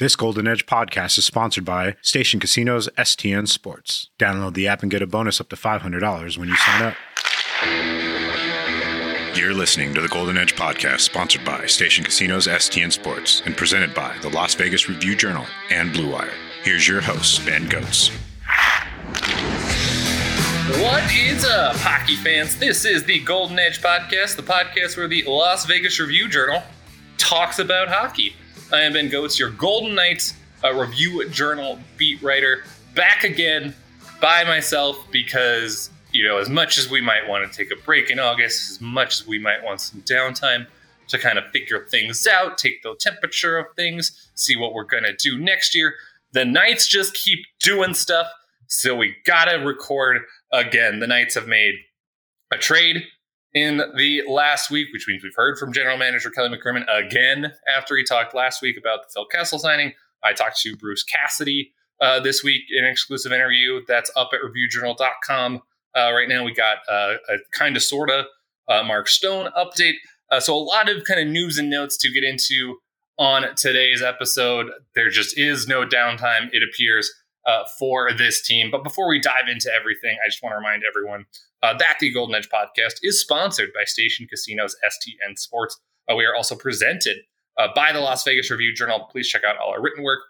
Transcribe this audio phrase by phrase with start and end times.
[0.00, 4.08] This Golden Edge podcast is sponsored by Station Casinos STN Sports.
[4.18, 6.94] Download the app and get a bonus up to $500 when you sign up.
[9.36, 13.94] You're listening to the Golden Edge podcast, sponsored by Station Casinos STN Sports and presented
[13.94, 16.32] by the Las Vegas Review Journal and Blue Wire.
[16.62, 18.08] Here's your host, Ben Gotz.
[20.82, 22.58] What is up, hockey fans?
[22.58, 26.62] This is the Golden Edge podcast, the podcast where the Las Vegas Review Journal
[27.18, 28.34] talks about hockey.
[28.72, 32.62] I am Ben Gotz, your Golden Knights uh, Review Journal beat writer,
[32.94, 33.74] back again
[34.20, 38.10] by myself because, you know, as much as we might want to take a break
[38.10, 40.68] in August, as much as we might want some downtime
[41.08, 45.02] to kind of figure things out, take the temperature of things, see what we're going
[45.02, 45.94] to do next year,
[46.30, 48.28] the Knights just keep doing stuff.
[48.68, 51.00] So we got to record again.
[51.00, 51.74] The Knights have made
[52.52, 53.02] a trade
[53.54, 57.96] in the last week, which means we've heard from general manager Kelly McCrimmon again after
[57.96, 59.92] he talked last week about the Phil Kessel signing.
[60.22, 64.40] I talked to Bruce Cassidy uh, this week in an exclusive interview that's up at
[64.40, 65.62] reviewjournal.com.
[65.96, 68.26] Uh, right now, we got uh, a kind of sort of
[68.68, 69.94] uh, Mark Stone update.
[70.30, 72.76] Uh, so, a lot of kind of news and notes to get into
[73.18, 74.70] on today's episode.
[74.94, 77.12] There just is no downtime, it appears,
[77.46, 78.70] uh, for this team.
[78.70, 81.26] But before we dive into everything, I just want to remind everyone
[81.62, 85.78] uh, that the Golden Edge podcast is sponsored by Station Casinos STN Sports.
[86.10, 87.18] Uh, we are also presented
[87.58, 89.08] uh, by the Las Vegas Review Journal.
[89.10, 90.20] Please check out all our written work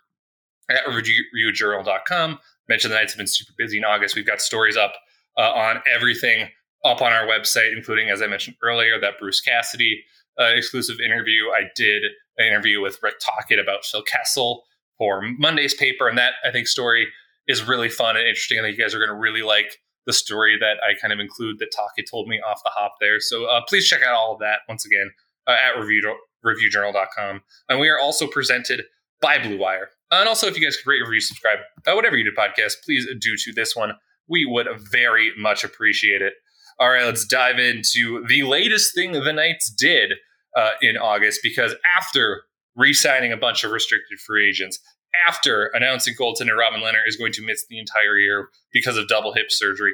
[0.70, 2.39] at reviewjournal.com.
[2.69, 4.14] Mentioned the Knights have been super busy in August.
[4.14, 4.95] We've got stories up
[5.37, 6.48] uh, on everything
[6.84, 10.03] up on our website, including, as I mentioned earlier, that Bruce Cassidy
[10.41, 11.44] uh, exclusive interview.
[11.50, 12.03] I did
[12.39, 14.65] an interview with Rick Tocchet about Phil Kessel
[14.97, 17.09] for Monday's paper, and that I think story
[17.47, 18.59] is really fun and interesting.
[18.59, 21.20] I think you guys are going to really like the story that I kind of
[21.20, 23.20] include that Tocchet told me off the hop there.
[23.20, 25.11] So uh, please check out all of that once again
[25.47, 27.43] uh, at review, reviewjournal.com.
[27.69, 28.83] And we are also presented
[29.21, 29.91] by Blue Wire.
[30.11, 33.06] And also, if you guys could rate, review, subscribe, uh, whatever you do podcast, please
[33.21, 33.93] do to this one.
[34.28, 36.34] We would very much appreciate it.
[36.78, 40.15] All right, let's dive into the latest thing the Knights did
[40.56, 42.43] uh, in August because after
[42.75, 44.81] re signing a bunch of restricted free agents,
[45.26, 49.32] after announcing goaltender Robin Lehner is going to miss the entire year because of double
[49.34, 49.93] hip surgery,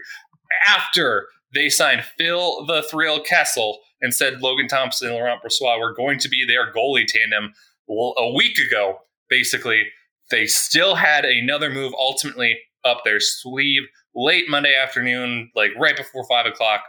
[0.68, 5.94] after they signed Phil the Thrill Kessel and said Logan Thompson and Laurent Brossoit were
[5.94, 7.54] going to be their goalie tandem
[7.88, 9.84] a week ago, basically,
[10.30, 13.82] they still had another move ultimately up their sleeve
[14.14, 16.82] late Monday afternoon, like right before five o'clock.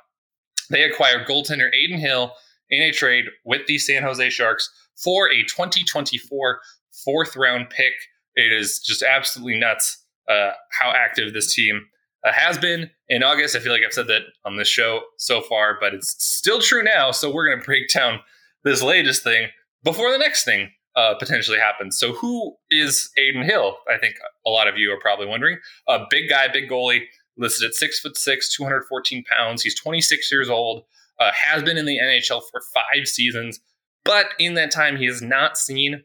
[0.70, 2.34] They acquired goaltender Adin Hill
[2.70, 6.60] in a trade with the San Jose Sharks for a 2024
[7.06, 7.94] fourth round pick.
[8.38, 11.88] It is just absolutely nuts uh, how active this team
[12.24, 13.56] uh, has been in August.
[13.56, 16.84] I feel like I've said that on this show so far, but it's still true
[16.84, 17.12] now.
[17.12, 18.20] So we're going to break down
[18.64, 19.48] this latest thing
[19.84, 21.98] before the next thing uh, potentially happens.
[21.98, 23.78] So who is Adin Hill?
[23.92, 24.16] I think
[24.46, 25.58] a lot of you are probably wondering.
[25.88, 27.06] A big guy, big goalie,
[27.38, 29.64] listed at six foot six, 214 pounds.
[29.64, 30.84] He's 26 years old.
[31.20, 33.60] Uh, has been in the NHL for five seasons,
[34.06, 36.04] but in that time he has not seen,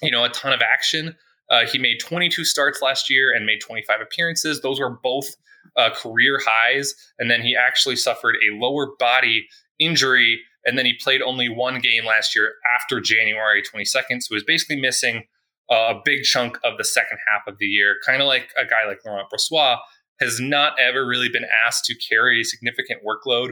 [0.00, 1.14] you know, a ton of action.
[1.50, 4.60] Uh, he made 22 starts last year and made 25 appearances.
[4.60, 5.36] Those were both
[5.76, 6.94] uh, career highs.
[7.18, 10.40] And then he actually suffered a lower body injury.
[10.64, 14.22] And then he played only one game last year after January 22nd.
[14.22, 15.24] So he was basically missing
[15.70, 18.86] a big chunk of the second half of the year, kind of like a guy
[18.88, 19.78] like Laurent Brossoit
[20.20, 23.50] has not ever really been asked to carry a significant workload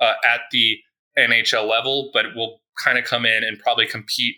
[0.00, 0.78] uh, at the
[1.16, 4.36] NHL level, but will kind of come in and probably compete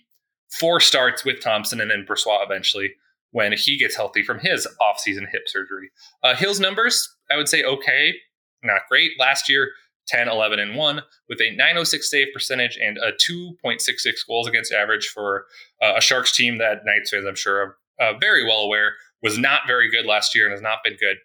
[0.59, 2.95] for starts with Thompson and then Brossoit eventually
[3.33, 5.91] when he gets healthy from his offseason hip surgery.
[6.23, 8.15] Uh, Hill's numbers, I would say okay,
[8.63, 9.13] not great.
[9.19, 9.71] Last year,
[10.09, 15.07] 10, 11, and 1 with a 906 save percentage and a 2.66 goals against average
[15.07, 15.45] for
[15.81, 19.39] uh, a Sharks team that Knights fans, I'm sure, are uh, very well aware was
[19.39, 21.19] not very good last year and has not been good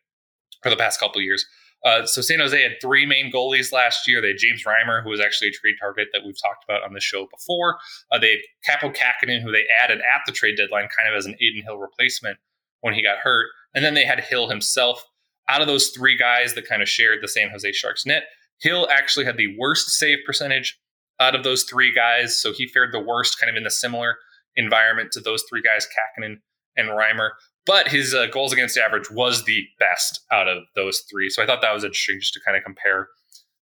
[0.61, 1.45] for the past couple years.
[1.85, 4.19] Uh, so San Jose had three main goalies last year.
[4.19, 6.93] They had James Reimer, who was actually a trade target that we've talked about on
[6.93, 7.77] the show before.
[8.11, 8.31] Uh, they
[8.65, 11.63] had Kaapo Kähkönen, who they added at the trade deadline, kind of as an Adin
[11.63, 12.39] Hill replacement
[12.81, 13.47] when he got hurt.
[13.75, 15.03] And then they had Hill himself.
[15.47, 18.23] Out of those three guys that kind of shared the San Jose Sharks net,
[18.61, 20.79] Hill actually had the worst save percentage
[21.19, 22.35] out of those three guys.
[22.35, 24.17] So he fared the worst, kind of in the similar
[24.55, 26.37] environment to those three guys, Kähkönen
[26.77, 27.31] and Reimer
[27.65, 31.29] but his uh, goals against average was the best out of those three.
[31.29, 33.09] So I thought that was interesting just to kind of compare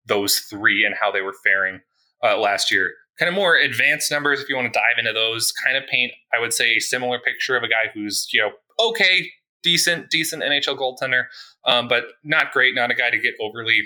[0.06, 1.80] those three and how they were faring
[2.24, 2.92] uh, last year.
[3.18, 6.12] Kind of more advanced numbers, if you want to dive into those, kind of paint,
[6.34, 8.52] I would say, a similar picture of a guy who's, you know,
[8.88, 9.30] okay,
[9.62, 11.26] decent, decent NHL goaltender,
[11.66, 13.84] um, but not great, not a guy to get overly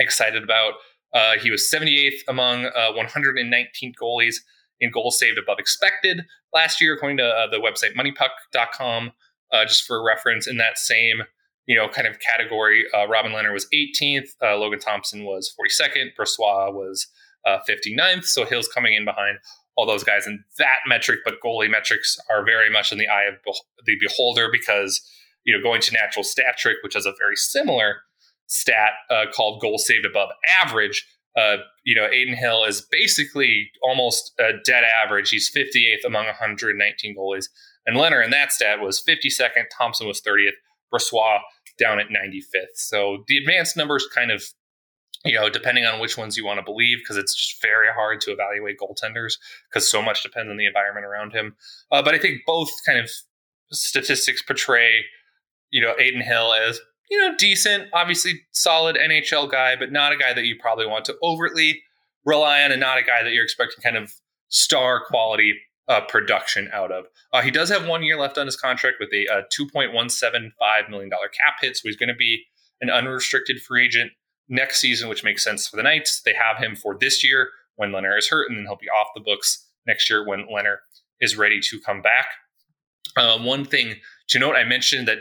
[0.00, 0.74] excited about.
[1.14, 4.36] Uh, he was 78th among uh, 119 goalies
[4.80, 9.12] in goals saved above expected last year, according to uh, the website moneypuck.com.
[9.50, 11.22] Uh, just for reference, in that same
[11.66, 16.10] you know kind of category, uh, Robin Lehner was 18th, uh, Logan Thompson was 42nd,
[16.18, 17.06] Brossoit was
[17.46, 18.18] 59th.
[18.18, 19.38] Uh, so Hill's coming in behind
[19.76, 23.24] all those guys in that metric, but goalie metrics are very much in the eye
[23.24, 23.34] of
[23.86, 25.00] the beholder because
[25.44, 27.96] you know going to natural stat trick, which has a very similar
[28.46, 30.30] stat uh, called goal saved above
[30.62, 31.06] average.
[31.38, 35.30] Uh, you know, Adin Hill is basically almost a dead average.
[35.30, 37.46] He's 58th among 119 goalies.
[37.86, 39.66] And Lehner in that stat was 52nd.
[39.76, 40.52] Thompson was 30th.
[40.92, 41.40] Brossoit
[41.78, 42.74] down at 95th.
[42.74, 44.42] So the advanced numbers kind of,
[45.24, 48.20] you know, depending on which ones you want to believe, because it's just very hard
[48.22, 49.34] to evaluate goaltenders
[49.68, 51.56] because so much depends on the environment around him.
[51.92, 53.10] Uh, but I think both kind of
[53.70, 55.04] statistics portray,
[55.70, 60.16] you know, Adin Hill as you know, decent, obviously solid NHL guy, but not a
[60.16, 61.82] guy that you probably want to overtly
[62.24, 64.12] rely on and not a guy that you're expecting kind of
[64.48, 65.54] star quality
[65.88, 67.06] uh, production out of.
[67.32, 71.10] Uh, he does have one year left on his contract with a uh, $2.175 million
[71.10, 72.44] cap hit, so he's going to be
[72.80, 74.12] an unrestricted free agent
[74.48, 76.20] next season, which makes sense for the Knights.
[76.22, 79.08] They have him for this year when Lehner is hurt, and then he'll be off
[79.14, 80.76] the books next year when Lehner
[81.20, 82.26] is ready to come back.
[83.16, 83.96] Uh, one thing
[84.28, 85.18] to note, I mentioned that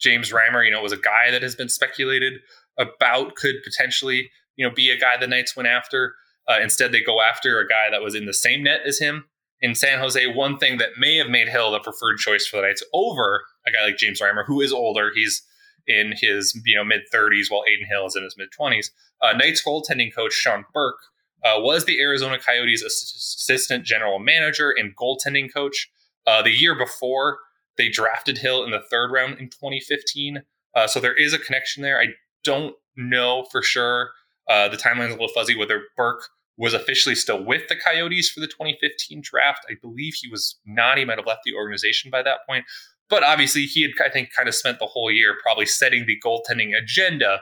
[0.00, 2.34] James Reimer, you know, was a guy that has been speculated
[2.78, 6.14] about could potentially, you know, be a guy the Knights went after.
[6.48, 9.24] Uh, instead, they go after a guy that was in the same net as him
[9.60, 10.24] in San Jose.
[10.26, 13.70] One thing that may have made Hill the preferred choice for the Knights over a
[13.70, 15.10] guy like James Reimer, who is older.
[15.14, 15.42] He's
[15.86, 18.90] in his you know mid 30s, while Adin Hill is in his mid 20s.
[19.22, 21.00] Uh, Knights goaltending coach Sean Burke
[21.44, 25.90] uh, was the Arizona Coyotes assistant general manager and goaltending coach.
[26.26, 27.38] Uh, the year before,
[27.78, 30.42] they drafted Hill in the third round in 2015.
[30.74, 32.00] Uh, so there is a connection there.
[32.00, 32.08] I
[32.44, 34.10] don't know for sure.
[34.48, 38.40] Uh, the timeline's a little fuzzy whether Burke was officially still with the Coyotes for
[38.40, 39.64] the 2015 draft.
[39.70, 40.98] I believe he was not.
[40.98, 42.64] He might have left the organization by that point.
[43.08, 46.18] But obviously, he had, I think, kind of spent the whole year probably setting the
[46.24, 47.40] goaltending agenda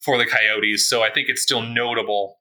[0.00, 0.88] for the Coyotes.
[0.88, 2.38] So I think it's still notable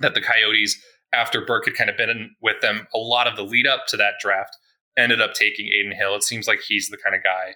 [0.00, 0.78] that the Coyotes,
[1.12, 3.96] after Burke had kind of been with them a lot of the lead up to
[3.96, 4.56] that draft,
[4.96, 6.14] ended up taking Adin Hill.
[6.14, 7.54] It seems like he's the kind of guy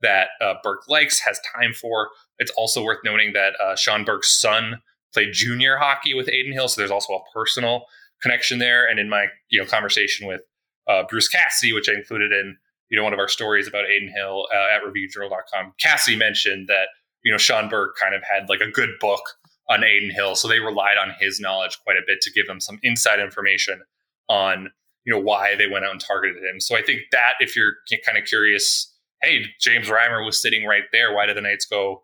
[0.00, 2.08] that uh, Burke likes, has time for.
[2.38, 4.80] It's also worth noting that uh, Sean Burke's son
[5.12, 7.86] played junior hockey with Adin Hill, so there's also a personal
[8.22, 8.88] connection there.
[8.88, 10.42] And in my you know conversation with
[10.88, 12.56] uh, Bruce Cassidy, which I included in
[12.90, 16.88] you know one of our stories about Adin Hill uh, at ReviewJournal.com, Cassidy mentioned that
[17.24, 19.22] you know Sean Burke kind of had like a good book
[19.68, 22.60] on Adin Hill, so they relied on his knowledge quite a bit to give them
[22.60, 23.82] some inside information
[24.28, 24.70] on
[25.08, 26.60] you know why they went out and targeted him.
[26.60, 30.82] So I think that if you're kind of curious, hey, James Reimer was sitting right
[30.92, 31.14] there.
[31.14, 32.02] Why did the Knights go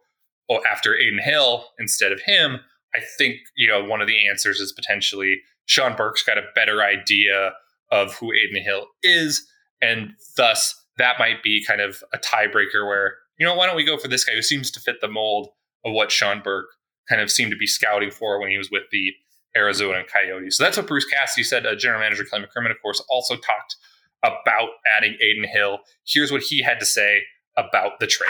[0.48, 2.60] oh, after Adin Hill instead of him?
[2.94, 6.82] I think you know one of the answers is potentially Sean Burke's got a better
[6.82, 7.52] idea
[7.92, 9.46] of who Adin Hill is,
[9.82, 13.84] and thus that might be kind of a tiebreaker where you know why don't we
[13.84, 15.48] go for this guy who seems to fit the mold
[15.84, 16.70] of what Sean Burke
[17.06, 19.12] kind of seemed to be scouting for when he was with the
[19.56, 20.56] Arizona and Coyotes.
[20.56, 21.66] So that's what Bruce Cassidy said.
[21.66, 23.76] Uh, General Manager Kelly McCrimmon, of course, also talked
[24.22, 25.78] about adding Adin Hill.
[26.06, 27.22] Here's what he had to say
[27.56, 28.28] about the trade.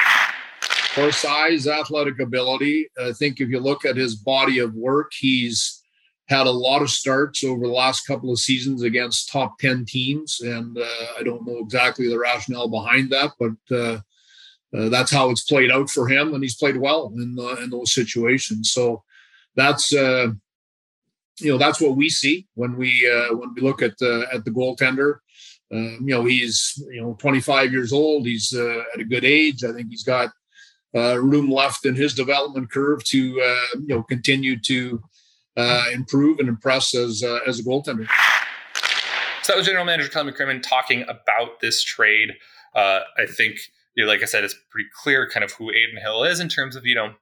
[0.94, 5.82] For size, athletic ability, I think if you look at his body of work, he's
[6.28, 10.40] had a lot of starts over the last couple of seasons against top 10 teams.
[10.40, 14.00] And uh, I don't know exactly the rationale behind that, but uh,
[14.76, 16.32] uh, that's how it's played out for him.
[16.32, 18.72] And he's played well in, in those situations.
[18.72, 19.02] So
[19.56, 20.28] that's uh,
[21.40, 24.44] you know that's what we see when we uh, when we look at the at
[24.44, 25.18] the goaltender.
[25.72, 28.26] Um, you know he's you know 25 years old.
[28.26, 29.64] He's uh, at a good age.
[29.64, 30.30] I think he's got
[30.94, 35.02] uh, room left in his development curve to uh, you know continue to
[35.56, 38.06] uh, improve and impress as uh, as a goaltender.
[39.42, 42.30] So that was General Manager Kelly McCrimmon talking about this trade.
[42.76, 43.58] I think,
[43.94, 46.48] you know, like I said, it's pretty clear kind of who Adin Hill is in
[46.48, 47.14] terms of you know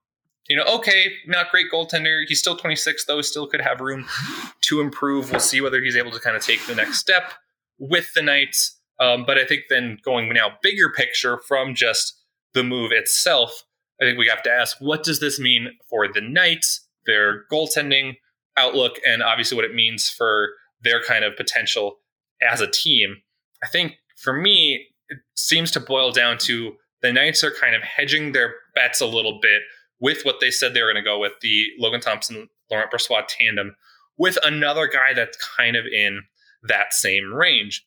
[0.48, 2.22] you know, okay, not great goaltender.
[2.26, 4.06] He's still 26, though, still could have room
[4.62, 5.30] to improve.
[5.30, 7.32] We'll see whether he's able to kind of take the next step
[7.78, 8.78] with the Knights.
[9.00, 12.20] Um, but I think then going now bigger picture from just
[12.54, 13.64] the move itself,
[14.00, 18.16] I think we have to ask what does this mean for the Knights, their goaltending
[18.56, 20.50] outlook, and obviously what it means for
[20.82, 21.98] their kind of potential
[22.42, 23.16] as a team.
[23.62, 27.82] I think for me, it seems to boil down to the Knights are kind of
[27.82, 29.62] hedging their bets a little bit
[30.02, 33.28] with what they said they were going to go with the Logan Thompson Laurent Brossoit
[33.28, 33.76] tandem
[34.18, 36.22] with another guy that's kind of in
[36.64, 37.86] that same range.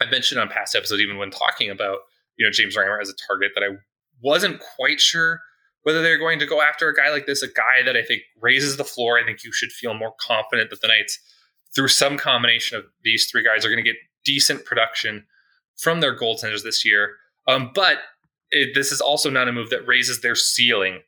[0.00, 1.98] I mentioned on past episodes, even when talking about
[2.36, 3.76] you know James Reimer as a target, that I
[4.22, 5.40] wasn't quite sure
[5.82, 8.22] whether they're going to go after a guy like this, a guy that I think
[8.40, 9.18] raises the floor.
[9.18, 11.18] I think you should feel more confident that the Knights
[11.74, 15.26] through some combination of these three guys are going to get decent production
[15.76, 17.16] from their goaltenders this year.
[17.48, 17.98] Um, but
[18.50, 21.00] it, this is also not a move that raises their ceiling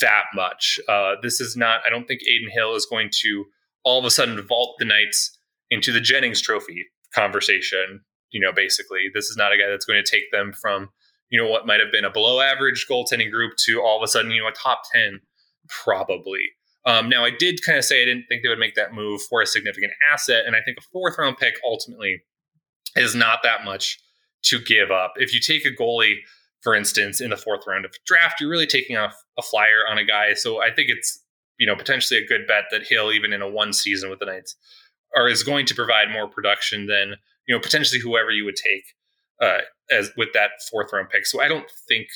[0.00, 0.78] that much.
[0.88, 3.44] Uh, this is not, I don't think Adin Hill is going to
[3.84, 5.38] all of a sudden vault the Knights
[5.70, 8.00] into the Jennings Trophy conversation.
[8.30, 10.90] You know, basically, this is not a guy that's going to take them from,
[11.30, 14.08] you know, what might have been a below average goaltending group to all of a
[14.08, 15.20] sudden, you know, a top 10,
[15.68, 16.42] probably.
[16.84, 19.22] Um, now, I did kind of say I didn't think they would make that move
[19.22, 20.44] for a significant asset.
[20.46, 22.22] And I think a fourth round pick ultimately
[22.96, 23.98] is not that much
[24.44, 25.14] to give up.
[25.16, 26.16] If you take a goalie,
[26.68, 29.96] for instance, in the fourth round of draft, you're really taking off a flyer on
[29.96, 30.34] a guy.
[30.34, 31.18] So I think it's
[31.58, 34.26] you know potentially a good bet that Hill, even in a one season with the
[34.26, 34.54] Knights,
[35.16, 37.14] or is going to provide more production than
[37.46, 38.82] you know potentially whoever you would take
[39.40, 39.60] uh,
[39.90, 41.24] as with that fourth round pick.
[41.24, 42.08] So I don't think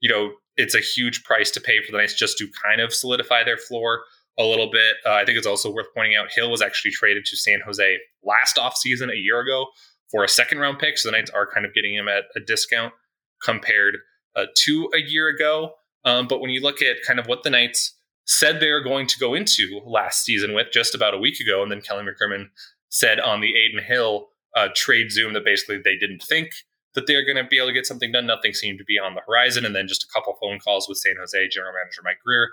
[0.00, 2.92] you know it's a huge price to pay for the Knights just to kind of
[2.92, 4.02] solidify their floor
[4.40, 4.96] a little bit.
[5.06, 7.98] Uh, I think it's also worth pointing out Hill was actually traded to San Jose
[8.24, 9.66] last offseason a year ago
[10.10, 10.98] for a second round pick.
[10.98, 12.92] So the Knights are kind of getting him at a discount
[13.42, 13.98] compared
[14.36, 15.72] uh, to a year ago.
[16.04, 19.06] Um, but when you look at kind of what the Knights said they were going
[19.06, 22.46] to go into last season with just about a week ago, and then Kelly McCrimmon
[22.88, 26.50] said on the Adin Hill uh, trade Zoom that basically they didn't think
[26.94, 28.26] that they're going to be able to get something done.
[28.26, 29.64] Nothing seemed to be on the horizon.
[29.64, 32.48] And then just a couple phone calls with San Jose general manager Mike Grier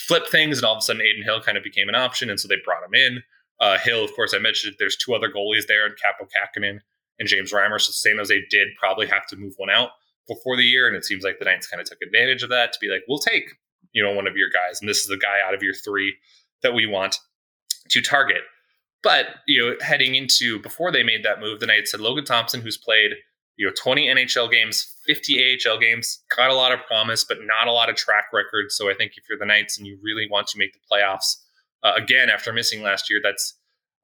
[0.00, 2.28] flipped things, and all of a sudden Adin Hill kind of became an option.
[2.28, 3.22] And so they brought him in.
[3.60, 6.80] Uh, Hill, of course, I mentioned there's two other goalies there, and Kaapo Kähkönen
[7.18, 7.80] and James Reimer.
[7.80, 9.90] So San Jose did probably have to move one out
[10.28, 12.72] before the year, and it seems like the Knights kind of took advantage of that
[12.72, 13.50] to be like, we'll take
[13.92, 16.14] you know one of your guys, and this is the guy out of your three
[16.62, 17.18] that we want
[17.90, 18.42] to target.
[19.02, 22.60] But you know, heading into before they made that move, the Knights had Logan Thompson,
[22.60, 23.12] who's played
[23.56, 27.68] you know 20 NHL games, 50 AHL games, got a lot of promise, but not
[27.68, 28.70] a lot of track record.
[28.70, 31.36] So I think if you're the Knights and you really want to make the playoffs
[31.82, 33.54] uh, again after missing last year, that's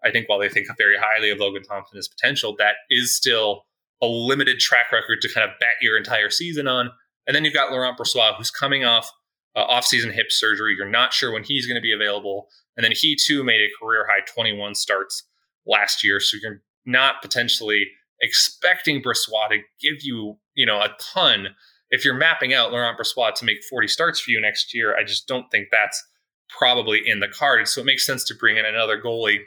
[0.04, 3.64] I think while they think very highly of Logan Thompson's potential, that is still
[4.02, 6.90] a limited track record to kind of bet your entire season on.
[7.26, 9.10] And then you've got Laurent Brossoit, who's coming off
[9.54, 10.74] uh, off-season hip surgery.
[10.76, 12.48] You're not sure when he's going to be available.
[12.76, 15.24] And then he too made a career high 21 starts
[15.66, 16.20] last year.
[16.20, 17.86] So you're not potentially
[18.20, 21.48] expecting Brossoit to give you, you know, a ton.
[21.90, 25.04] If you're mapping out Laurent Brossoit to make 40 starts for you next year, I
[25.04, 26.02] just don't think that's
[26.48, 27.72] probably in the cards.
[27.72, 29.38] So it makes sense to bring in another goalie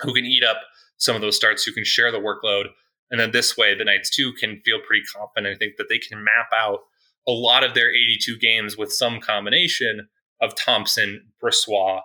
[0.00, 0.58] who can eat up
[0.98, 2.66] some of those starts, who can share the workload.
[3.10, 5.54] And then this way, the Knights too can feel pretty confident.
[5.54, 6.80] I think that they can map out
[7.26, 10.08] a lot of their 82 games with some combination
[10.40, 12.00] of Thompson, Brossoit,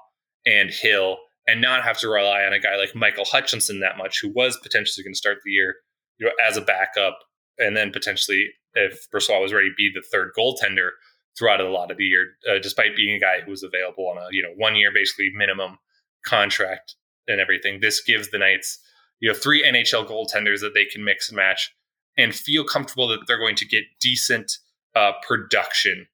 [0.45, 4.19] and Hill, and not have to rely on a guy like Michael Hutchinson that much,
[4.21, 5.75] who was potentially going to start the year
[6.19, 7.19] you know, as a backup,
[7.57, 10.89] and then potentially, if Brossoit was ready, be the third goaltender
[11.37, 14.17] throughout a lot of the year, uh, despite being a guy who was available on
[14.17, 15.77] a you know one year basically minimum
[16.25, 16.95] contract
[17.27, 17.79] and everything.
[17.79, 18.79] This gives the Knights
[19.19, 21.73] you know three NHL goaltenders that they can mix and match
[22.17, 24.57] and feel comfortable that they're going to get decent
[24.95, 26.07] uh, production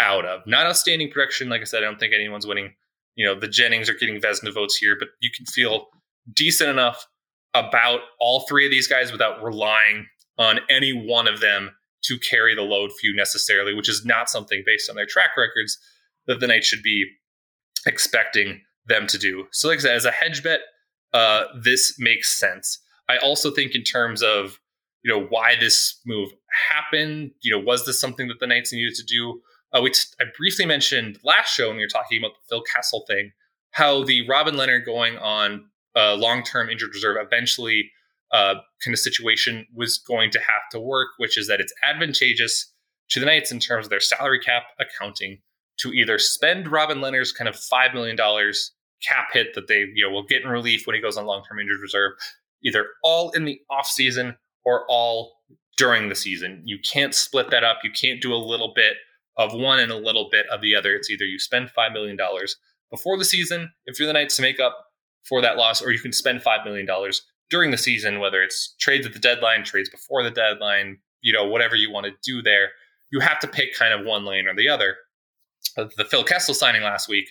[0.00, 0.40] out of.
[0.46, 1.82] Not outstanding production, like I said.
[1.82, 2.74] I don't think anyone's winning.
[3.14, 5.86] You know, the Jennings are getting Vezina votes here, but you can feel
[6.34, 7.06] decent enough
[7.54, 10.06] about all three of these guys without relying
[10.38, 11.70] on any one of them
[12.04, 15.30] to carry the load for you necessarily, which is not something based on their track
[15.36, 15.78] records
[16.26, 17.06] that the Knights should be
[17.86, 19.46] expecting them to do.
[19.52, 20.60] So, like I said, as a hedge bet,
[21.12, 22.78] uh, this makes sense.
[23.08, 24.58] I also think in terms of
[25.02, 26.30] you know why this move
[26.70, 27.30] happened.
[27.42, 29.40] You know, was this something that the Knights needed to do?
[29.72, 33.04] Uh, which I briefly mentioned last show when we were talking about the Phil Kessel
[33.06, 33.32] thing,
[33.72, 35.66] how the Robin Lehner going on
[35.96, 37.90] uh, long-term injured reserve eventually
[38.32, 42.72] uh, kind of situation was going to have to work, which is that it's advantageous
[43.10, 45.38] to the Knights in terms of their salary cap accounting
[45.78, 48.72] to either spend Robin Lehner's kind of five million dollars
[49.02, 51.58] cap hit that they you know will get in relief when he goes on long-term
[51.58, 52.12] injured reserve,
[52.64, 55.36] either all in the off season or all
[55.76, 56.62] during the season.
[56.64, 57.78] You can't split that up.
[57.84, 58.96] You can't do a little bit
[59.36, 60.94] of one and a little bit of the other.
[60.94, 62.18] It's either you spend $5 million
[62.90, 64.86] before the season if you're the Knights to make up
[65.24, 66.88] for that loss, or you can spend $5 million
[67.50, 71.44] during the season, whether it's trades at the deadline, trades before the deadline, you know,
[71.44, 72.70] whatever you want to do there.
[73.10, 74.96] You have to pick kind of one lane or the other.
[75.76, 77.28] Uh, the Phil Kessel signing last week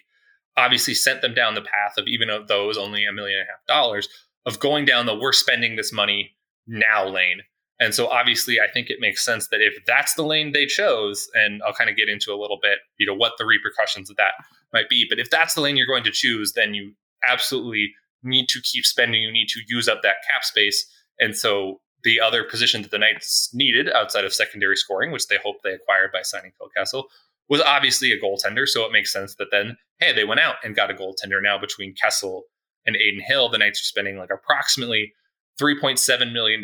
[0.57, 3.47] obviously sent them down the path of even though it was only a million and
[3.47, 4.07] a half dollars
[4.45, 6.35] of going down the we're spending this money
[6.67, 7.41] now lane.
[7.79, 11.27] And so obviously I think it makes sense that if that's the lane they chose,
[11.33, 14.15] and I'll kind of get into a little bit, you know, what the repercussions of
[14.15, 14.31] that
[14.71, 15.05] might be.
[15.09, 16.93] But if that's the lane you're going to choose, then you
[17.27, 17.91] absolutely
[18.23, 19.21] need to keep spending.
[19.21, 20.85] You need to use up that cap space.
[21.19, 25.37] And so the other position that the Knights needed outside of secondary scoring, which they
[25.43, 27.07] hope they acquired by signing Phil Kessel,
[27.49, 28.67] was obviously a goaltender.
[28.67, 31.57] So it makes sense that then, hey, they went out and got a goaltender now
[31.57, 32.43] between Kessel
[32.85, 35.13] and Adin Hill, the Knights are spending like approximately
[35.59, 36.63] $3.7 million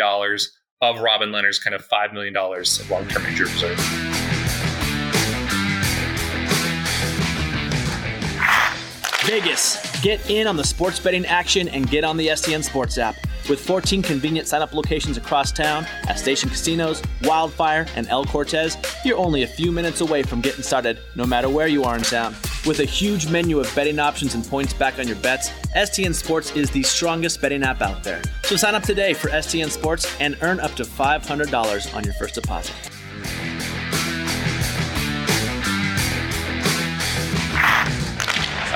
[0.82, 3.78] of Robin Lehner's kind of $5 million long term injury reserve.
[9.26, 13.16] Vegas, get in on the sports betting action and get on the STN Sports app.
[13.50, 18.78] With 14 convenient sign up locations across town at Station Casinos, Wildfire, and El Cortez,
[19.04, 22.04] you're only a few minutes away from getting started, no matter where you are in
[22.04, 22.36] town.
[22.66, 26.52] With a huge menu of betting options and points back on your bets, STN Sports
[26.56, 28.22] is the strongest betting app out there.
[28.44, 32.36] So sign up today for STN Sports and earn up to $500 on your first
[32.36, 32.74] deposit.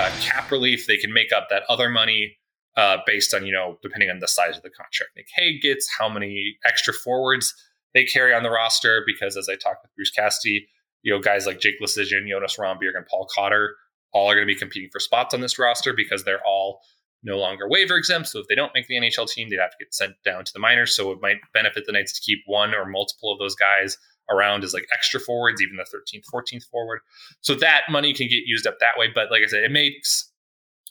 [0.05, 2.37] Uh, cap relief, they can make up that other money
[2.77, 5.89] uh, based on, you know, depending on the size of the contract Nick Hague gets,
[5.97, 7.55] how many extra forwards
[7.95, 9.01] they carry on the roster.
[9.07, 10.67] Because as I talked with Bruce Cassidy,
[11.01, 13.75] you know, guys like Jake Leschyshyn, Jonas Rondbjerg, and Paul Cotter
[14.13, 16.81] all are going to be competing for spots on this roster because they're all
[17.23, 18.27] no longer waiver exempt.
[18.27, 20.53] So if they don't make the NHL team, they'd have to get sent down to
[20.53, 20.95] the minors.
[20.95, 23.97] So it might benefit the Knights to keep one or multiple of those guys
[24.29, 26.99] around as like extra forwards, even the 13th, 14th forward.
[27.41, 29.07] So that money can get used up that way.
[29.13, 30.31] But like I said, it makes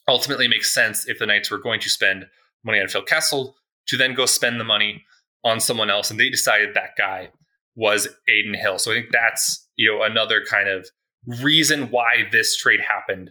[0.06, 2.26] ultimately makes sense if the Knights were going to spend
[2.62, 5.02] money on Phil Kessel to then go spend the money
[5.44, 6.10] on someone else.
[6.10, 7.30] And they decided that guy
[7.74, 8.78] was Adin Hill.
[8.78, 10.86] So I think that's, you know, another kind of
[11.42, 13.30] reason why this trade happened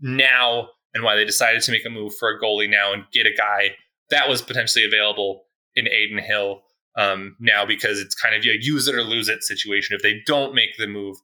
[0.00, 3.26] now and why they decided to make a move for a goalie now and get
[3.26, 3.70] a guy
[4.10, 5.44] that was potentially available
[5.74, 6.62] in Adin Hill
[6.96, 9.96] um, now because it's kind of a use it or lose it situation.
[9.96, 11.16] If they don't make the move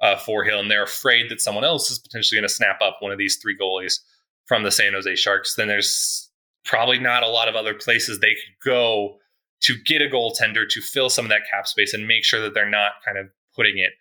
[0.00, 2.98] uh, for Hill and they're afraid that someone else is potentially going to snap up
[3.00, 4.00] one of these three goalies
[4.46, 6.30] from the San Jose Sharks, then there's
[6.64, 9.16] probably not a lot of other places they could go
[9.60, 12.52] to get a goaltender to fill some of that cap space and make sure that
[12.52, 13.26] they're not kind of
[13.56, 13.92] putting it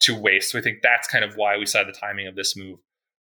[0.00, 0.50] to waste.
[0.52, 2.78] So I think that's kind of why we saw the timing of this move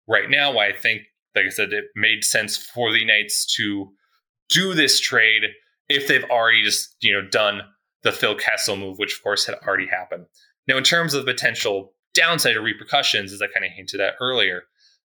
[0.07, 0.53] right now.
[0.53, 1.03] Why I think,
[1.35, 3.93] like I said, it made sense for the Knights to
[4.49, 5.45] do this trade
[5.91, 7.61] if they've already just you know done
[8.03, 10.25] the Phil Kessel move, which of course had already happened.
[10.67, 14.63] Now, in terms of potential downside or repercussions, as I kind of hinted at earlier,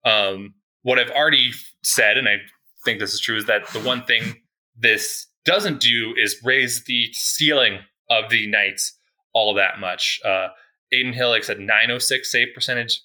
[0.05, 2.37] um, what I've already said, and I
[2.85, 4.43] think this is true, is that the one thing
[4.77, 7.79] this doesn't do is raise the ceiling
[8.11, 8.99] of the Knights
[9.33, 10.21] all that much.
[10.25, 10.49] Uh,
[10.93, 13.01] Adin Hill, like said, 906 save percentage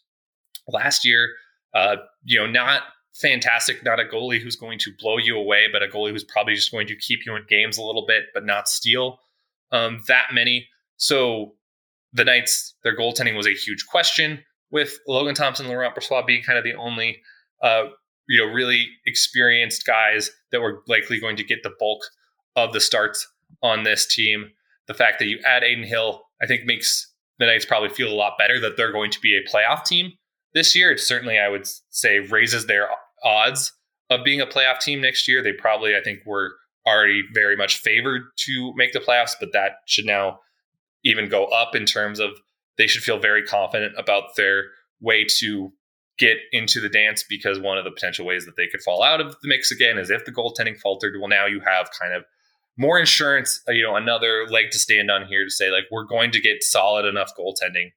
[0.68, 1.30] last year.
[1.74, 2.82] Uh, you know, not
[3.22, 6.56] fantastic, not a goalie who's going to blow you away, but a goalie who's probably
[6.56, 9.20] just going to keep you in games a little bit, but not steal
[9.72, 10.68] um, that many.
[10.98, 11.56] So
[12.14, 16.44] the Knights, their goaltending was a huge question with Logan Thompson, and Laurent Brossoit being
[16.44, 17.22] kind of the only,
[17.62, 17.86] uh,
[18.28, 22.02] you know, really experienced guys that were likely going to get the bulk
[22.56, 23.28] of the starts
[23.62, 24.52] on this team.
[24.88, 28.16] The fact that you add Adin Hill, I think makes the Knights probably feel a
[28.16, 30.14] lot better that they're going to be a playoff team
[30.54, 30.92] this year.
[30.92, 32.90] It certainly, I would say, raises their
[33.28, 33.74] odds
[34.10, 35.44] of being a playoff team next year.
[35.44, 36.56] They probably, I think, were
[36.88, 40.40] already very much favored to make the playoffs, but that should now
[41.04, 42.32] even go up in terms of
[42.78, 44.66] they should feel very confident about their
[45.02, 45.74] way to
[46.18, 49.22] get into the dance because one of the potential ways that they could fall out
[49.22, 51.16] of the mix again is if the goaltending faltered.
[51.20, 52.24] Well, now you have kind of
[52.78, 56.06] more insurance, uh, you know, another leg to stand on here to say, like, we're
[56.06, 57.92] going to get solid enough goaltending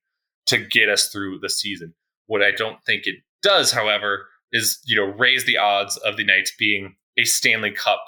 [0.46, 1.94] to get us through the season.
[2.26, 6.24] What I don't think it does, however, is you know raise the odds of the
[6.24, 8.04] Knights being a Stanley Cup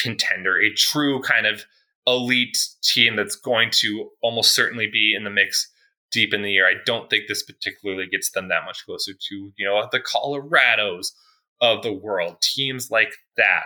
[0.00, 1.64] contender, a true kind of
[2.06, 5.70] elite team that's going to almost certainly be in the mix
[6.12, 6.66] deep in the year.
[6.66, 11.12] I don't think this particularly gets them that much closer to you know the Colorados
[11.60, 13.64] of the world, teams like that.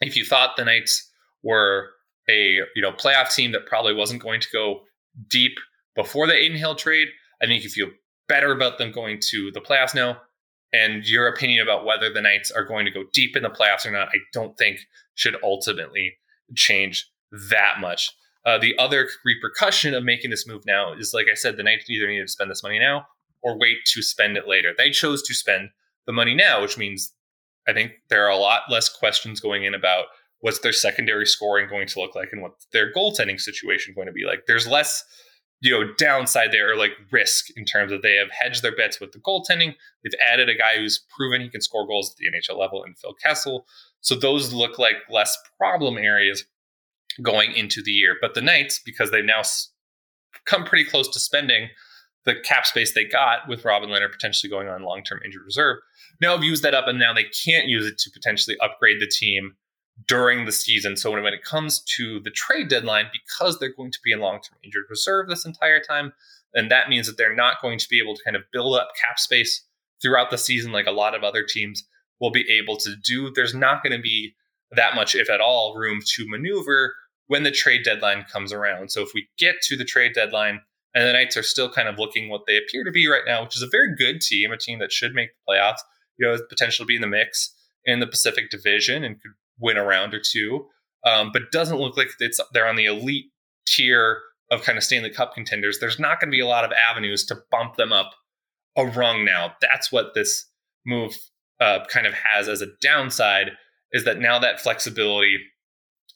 [0.00, 1.10] If you thought the Knights
[1.42, 1.90] were
[2.28, 4.82] a you know playoff team that probably wasn't going to go
[5.28, 5.58] deep
[5.96, 7.08] before the Adin Hill trade,
[7.42, 7.90] I think you feel
[8.28, 10.20] better about them going to the playoffs now
[10.72, 13.86] and your opinion about whether the Knights are going to go deep in the playoffs
[13.86, 14.80] or not, I don't think
[15.14, 16.16] should ultimately
[16.54, 17.10] change
[17.50, 18.10] that much.
[18.46, 21.90] Uh, the other repercussion of making this move now is, like I said, the Knights
[21.90, 23.06] either need to spend this money now
[23.42, 24.72] or wait to spend it later.
[24.76, 25.70] They chose to spend
[26.06, 27.12] the money now, which means
[27.68, 30.06] I think there are a lot less questions going in about
[30.40, 34.12] what's their secondary scoring going to look like and what their goaltending situation going to
[34.12, 34.46] be like.
[34.46, 35.04] There's less
[35.60, 39.00] you know downside there or like risk in terms of they have hedged their bets
[39.00, 39.74] with the goaltending.
[40.02, 42.94] They've added a guy who's proven he can score goals at the NHL level in
[42.94, 43.66] Phil Kessel.
[44.00, 46.44] So those look like less problem areas
[47.22, 48.16] going into the year.
[48.20, 49.42] But the Knights, because they've now
[50.46, 51.68] come pretty close to spending
[52.24, 55.78] the cap space they got with Robin Lehner potentially going on long term injured reserve,
[56.20, 59.06] now have used that up and now they can't use it to potentially upgrade the
[59.06, 59.56] team
[60.06, 60.96] during the season.
[60.96, 64.20] So when, when it comes to the trade deadline, because they're going to be in
[64.20, 66.12] long term injured reserve this entire time,
[66.54, 68.90] and that means that they're not going to be able to kind of build up
[69.00, 69.64] cap space
[70.02, 71.84] throughout the season like a lot of other teams
[72.20, 73.30] will be able to do.
[73.34, 74.34] There's not going to be
[74.72, 76.94] that much, if at all, room to maneuver
[77.26, 78.90] when the trade deadline comes around.
[78.90, 80.60] So if we get to the trade deadline
[80.94, 83.44] and the Knights are still kind of looking what they appear to be right now,
[83.44, 85.78] which is a very good team, a team that should make the playoffs,
[86.18, 89.84] you know, potentially be in the mix in the Pacific Division and could win a
[89.84, 90.66] round or two,
[91.04, 93.26] um, but doesn't look like it's they're on the elite
[93.66, 94.20] tier
[94.50, 95.78] of kind of Stanley Cup contenders.
[95.78, 98.12] There's not going to be a lot of avenues to bump them up
[98.76, 99.54] a rung now.
[99.60, 100.46] That's what this
[100.84, 101.16] move
[101.60, 103.52] uh, kind of has as a downside
[103.92, 105.38] is that now that flexibility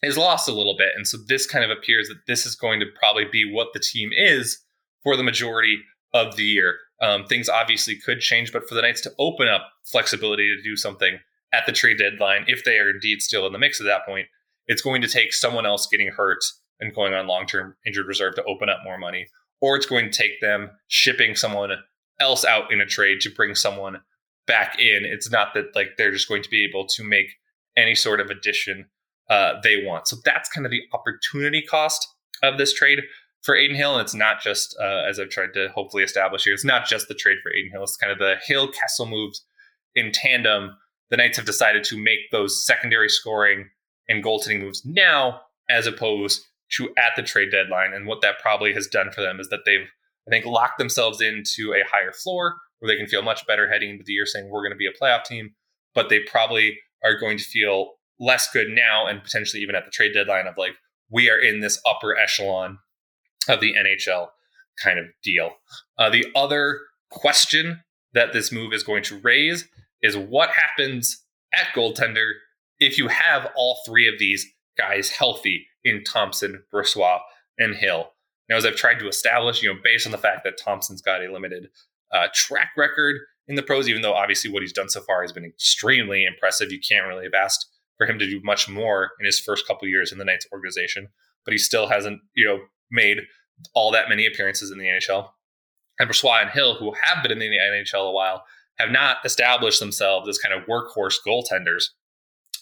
[0.03, 0.91] is lost a little bit.
[0.97, 3.81] And so this kind of appears that this is going to probably be what the
[3.81, 4.59] team is
[5.03, 5.79] for the majority
[6.13, 6.77] of the year.
[7.01, 10.77] Um, things obviously could change, but for the Knights to open up flexibility to do
[10.77, 11.19] something
[11.55, 14.27] at the trade deadline, if they are indeed still in the mix at that point,
[14.67, 16.41] it's going to take someone else getting hurt
[16.81, 19.27] and going on long term injured reserve to open up more money,
[19.61, 21.71] or it's going to take them shipping someone
[22.21, 24.01] else out in a trade to bring someone
[24.47, 25.05] back in.
[25.05, 27.27] It's not that like they're just going to be able to make
[27.77, 28.87] any sort of addition
[29.31, 30.09] uh, they want.
[30.09, 32.07] So that's kind of the opportunity cost
[32.43, 33.01] of this trade
[33.43, 33.95] for Adin Hill.
[33.95, 37.09] And it's not just, uh, as I've tried to hopefully establish here, it's not just
[37.09, 37.83] the trade for Adin Hill.
[37.83, 39.45] It's kind of the Hill Kessel moves
[39.95, 40.77] in tandem.
[41.11, 43.69] The Knights have decided to make those secondary scoring
[44.09, 46.43] and goaltending moves now, as opposed
[46.77, 47.93] to at the trade deadline.
[47.93, 49.87] And what that probably has done for them is that they've,
[50.27, 53.91] I think, locked themselves into a higher floor where they can feel much better heading
[53.91, 55.55] into the year saying, we're going to be a playoff team.
[55.95, 59.91] But they probably are going to feel less good now and potentially even at the
[59.91, 60.73] trade deadline of like,
[61.11, 62.79] we are in this upper echelon
[63.49, 64.29] of the NHL
[64.83, 65.53] kind of deal.
[65.99, 69.69] Uh, the other question that this move is going to raise
[70.05, 72.33] is what happens at goaltender
[72.79, 77.21] if you have all three of these guys healthy in Thompson, Brossoit,
[77.59, 78.11] and Hill.
[78.49, 81.25] Now, as I've tried to establish, you know, based on the fact that Thompson's got
[81.25, 81.69] a limited
[82.13, 83.17] uh, track record
[83.49, 86.71] in the pros, even though obviously what he's done so far has been extremely impressive.
[86.71, 89.89] You can't really have asked for him to do much more in his first couple
[89.89, 91.09] years in the Knights organization,
[91.47, 92.59] but he still hasn't, you know,
[92.91, 93.21] made
[93.73, 95.31] all that many appearances in the NHL.
[95.99, 98.45] And Brossoit and Hill, who have been in the NHL a while,
[98.79, 101.85] have not established themselves as kind of workhorse goaltenders.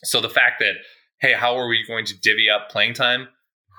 [0.05, 0.75] So the fact that,
[1.21, 3.29] hey, how are we going to divvy up playing time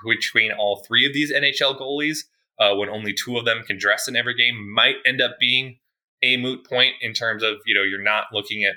[0.04, 2.20] between all three of these NHL goalies
[2.58, 5.78] uh, when only two of them can dress in every game might end up being
[6.22, 8.74] a moot point in terms of, you know, you're not looking at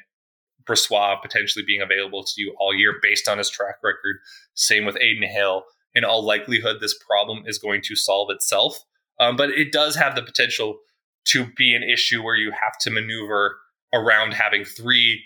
[0.68, 4.18] Brossoit potentially being available to you all year based on his track record.
[4.54, 5.64] Same with Adin Hill.
[5.96, 8.78] In all likelihood, this problem is going to solve itself.
[9.20, 10.80] Um, but it does have the potential
[11.32, 13.58] to be an issue where you have to maneuver
[13.94, 15.24] around having three,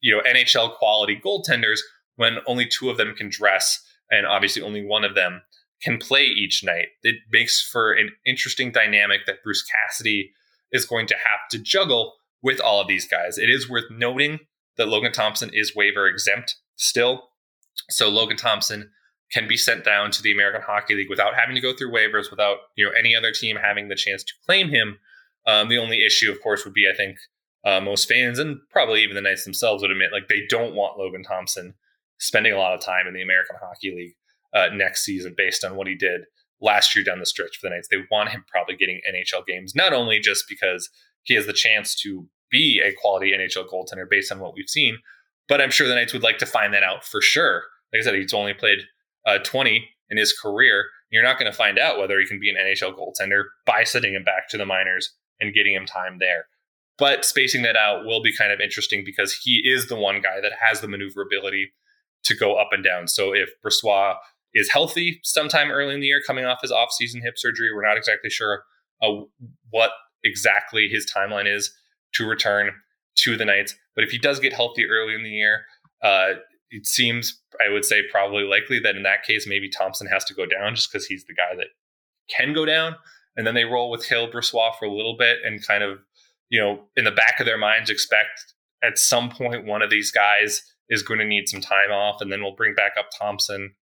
[0.00, 1.80] you know, NHL quality goaltenders
[2.16, 5.42] when only two of them can dress, and obviously only one of them
[5.82, 6.88] can play each night.
[7.02, 10.32] It makes for an interesting dynamic that Bruce Cassidy
[10.72, 13.38] is going to have to juggle with all of these guys.
[13.38, 14.40] It is worth noting
[14.76, 17.30] that Logan Thompson is waiver exempt still.
[17.88, 18.90] So Logan Thompson
[19.32, 22.30] can be sent down to the American Hockey League without having to go through waivers,
[22.30, 24.98] without you know any other team having the chance to claim him.
[25.46, 27.16] Um, the only issue, of course, would be I think
[27.64, 30.98] uh, most fans and probably even the Knights themselves would admit like they don't want
[30.98, 31.74] Logan Thompson
[32.18, 34.14] spending a lot of time in the American Hockey League
[34.54, 36.22] uh, next season based on what he did
[36.60, 37.88] last year down the stretch for the Knights.
[37.90, 40.88] They want him probably getting NHL games, not only just because
[41.22, 44.98] he has the chance to be a quality NHL goaltender based on what we've seen,
[45.48, 47.64] but I'm sure the Knights would like to find that out for sure.
[47.92, 48.78] Like I said, he's only played
[49.26, 50.84] uh, 20 in his career.
[51.10, 54.14] You're not going to find out whether he can be an NHL goaltender by sending
[54.14, 56.46] him back to the minors and getting him time there.
[56.98, 60.40] But spacing that out will be kind of interesting because he is the one guy
[60.40, 61.72] that has the maneuverability
[62.24, 63.08] to go up and down.
[63.08, 64.16] So if Brossoit
[64.52, 67.96] is healthy sometime early in the year, coming off his offseason hip surgery, we're not
[67.96, 68.64] exactly sure
[69.02, 69.22] uh,
[69.70, 69.92] what
[70.24, 71.72] exactly his timeline is
[72.14, 72.70] to return
[73.16, 73.74] to the Knights.
[73.94, 75.62] But if he does get healthy early in the year,
[76.02, 76.34] uh,
[76.70, 80.34] it seems I would say probably likely that in that case maybe Thompson has to
[80.34, 81.68] go down just because he's the guy that
[82.34, 82.96] can go down,
[83.36, 85.98] and then they roll with Hill Brossoit for a little bit and kind of
[86.48, 90.10] you know in the back of their minds expect at some point one of these
[90.10, 93.74] guys is going to need some time off, and then we'll bring back up Thompson,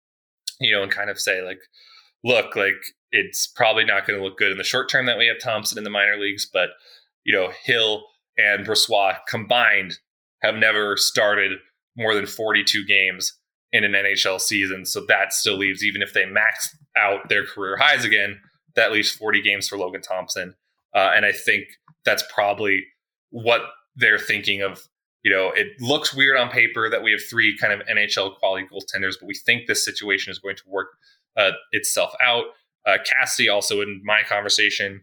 [0.59, 1.59] you know, and kind of say like,
[2.23, 2.75] look, like
[3.11, 5.77] it's probably not going to look good in the short term that we have Thompson
[5.77, 6.69] in the minor leagues, but
[7.23, 8.03] you know Hill
[8.37, 9.97] and Brossoit combined
[10.41, 11.53] have never started
[11.95, 13.33] more than 42 games
[13.71, 14.85] in an NHL season.
[14.85, 18.39] So that still leaves, even if they max out their career highs again,
[18.77, 20.55] that leaves 40 games for Logan Thompson.
[20.95, 21.65] Uh, and I think
[22.05, 22.85] that's probably
[23.31, 23.61] what
[23.97, 24.87] they're thinking of.
[25.23, 28.65] You know, it looks weird on paper that we have three kind of NHL quality
[28.71, 30.87] goaltenders, but we think this situation is going to work
[31.35, 32.45] uh, itself out.
[32.85, 35.01] Uh, Cassidy also in my conversation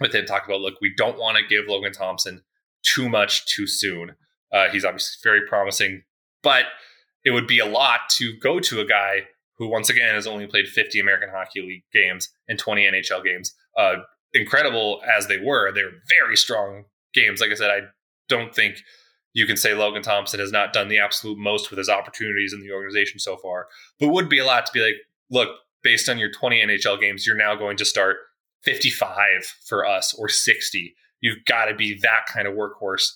[0.00, 2.42] with him talked about look, we don't want to give Logan Thompson
[2.82, 4.16] too much too soon.
[4.52, 6.02] Uh, he's obviously very promising,
[6.42, 6.64] but
[7.24, 9.26] it would be a lot to go to a guy
[9.58, 13.54] who, once again, has only played 50 American Hockey League games and 20 NHL games.
[13.76, 13.96] Uh,
[14.34, 17.40] incredible as they were, they were very strong games.
[17.40, 17.80] Like I said, I
[18.28, 18.76] don't think
[19.32, 22.60] you can say Logan Thompson has not done the absolute most with his opportunities in
[22.60, 23.68] the organization so far,
[24.00, 24.94] but would be a lot to be like,
[25.30, 25.48] look,
[25.82, 28.16] based on your 20 NHL games, you're now going to start
[28.64, 30.94] 55 for us or 60.
[31.20, 33.12] You've got to be that kind of workhorse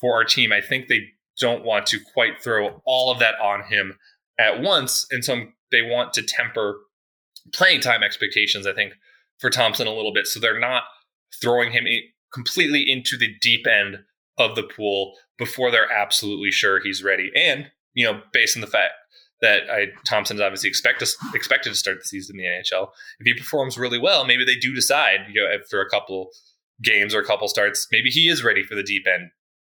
[0.00, 0.52] for our team.
[0.52, 3.98] I think they don't want to quite throw all of that on him
[4.38, 5.06] at once.
[5.10, 6.78] And so they want to temper
[7.52, 8.94] playing time expectations, I think,
[9.38, 10.26] for Thompson a little bit.
[10.26, 10.84] So they're not
[11.42, 12.00] throwing him in
[12.32, 13.98] completely into the deep end
[14.38, 17.30] of the pool before they're absolutely sure he's ready.
[17.36, 18.94] And, you know, based on the fact
[19.40, 22.88] that I, Thompson's obviously expect to, expected to start the season in the NHL,
[23.20, 26.30] if he performs really well, maybe they do decide, you know, after a couple
[26.82, 29.30] games or a couple starts, maybe he is ready for the deep end.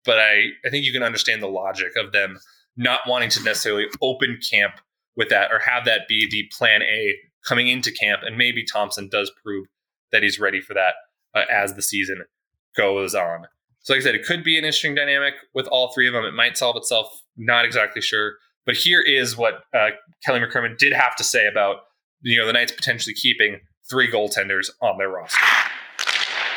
[0.05, 2.39] But I, I think you can understand the logic of them
[2.77, 4.75] not wanting to necessarily open camp
[5.15, 8.21] with that or have that be the plan A coming into camp.
[8.23, 9.67] And maybe Thompson does prove
[10.11, 10.95] that he's ready for that
[11.33, 12.23] uh, as the season
[12.75, 13.47] goes on.
[13.81, 16.25] So, like I said, it could be an interesting dynamic with all three of them.
[16.25, 17.21] It might solve itself.
[17.37, 18.33] Not exactly sure.
[18.65, 19.89] But here is what uh,
[20.25, 21.81] Kelly McCrimmon did have to say about
[22.21, 25.37] you know the Knights potentially keeping three goaltenders on their roster.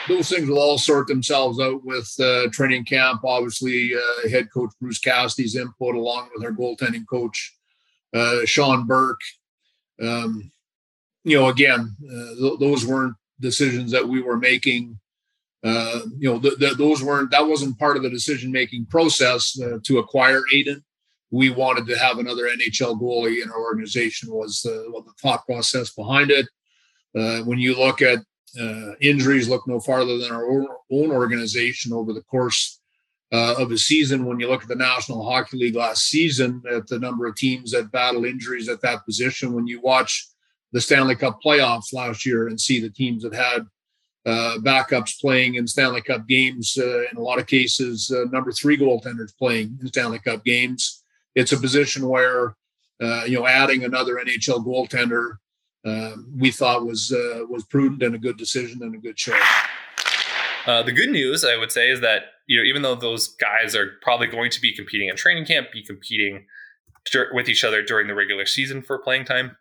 [0.08, 3.20] Those things will all sort themselves out with uh, training camp.
[3.24, 7.57] Obviously, uh, head coach Bruce Cassidy's input, along with our goaltending coach
[8.14, 9.20] uh, Sean Burke.
[10.00, 10.50] Um,
[11.24, 14.98] you know, again, uh, th- those weren't decisions that we were making
[15.64, 19.60] uh, you know, th- th- those weren't that wasn't part of the decision making process
[19.60, 20.82] uh, to acquire Adin.
[21.30, 24.32] We wanted to have another NHL goalie in our organization.
[24.32, 26.46] Was uh, what the thought process behind it.
[27.16, 28.20] Uh, when you look at
[28.60, 32.77] uh, injuries, look no farther than our own, organization over the course
[33.32, 34.24] uh, of a season.
[34.24, 37.72] When you look at the National Hockey League last season, at the number of teams
[37.72, 40.26] that battle injuries at that position, when you watch
[40.72, 43.66] the Stanley Cup playoffs last year and see the teams that had
[44.26, 46.76] uh, backups playing in Stanley Cup games.
[46.78, 51.02] Uh, in a lot of cases, uh, number three goaltenders playing in Stanley Cup games.
[51.34, 52.56] It's a position where
[53.00, 55.36] uh, you know adding another NHL goaltender
[55.86, 59.40] um, we thought was uh, was prudent and a good decision and a good choice.
[60.66, 63.92] the good news, I would say, is that you know even though those guys are
[64.02, 66.46] probably going to be competing in training camp, be competing
[67.32, 69.56] with each other during the regular season for playing time,